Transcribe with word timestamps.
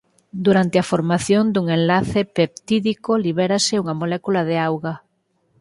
Durante 0.45 0.77
a 0.79 0.87
formación 0.91 1.43
dun 1.53 1.65
enlace 1.77 2.21
peptídico 2.37 3.11
libérase 3.25 3.73
unha 3.81 3.97
molécula 4.01 4.41
de 4.49 4.55
auga. 4.67 4.93